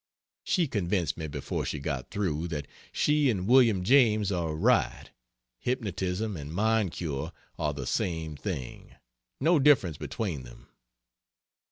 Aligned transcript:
She 0.43 0.67
convinced 0.67 1.15
me 1.15 1.27
before 1.27 1.63
she 1.63 1.77
got 1.77 2.09
through, 2.09 2.47
that 2.47 2.67
she 2.91 3.29
and 3.29 3.47
William 3.47 3.83
James 3.83 4.31
are 4.31 4.55
right 4.55 5.11
hypnotism 5.59 6.35
and 6.35 6.51
mind 6.51 6.91
cure 6.93 7.31
are 7.59 7.75
the 7.75 7.85
same 7.85 8.35
thing; 8.35 8.95
no 9.39 9.59
difference 9.59 9.97
between 9.97 10.41
them. 10.41 10.69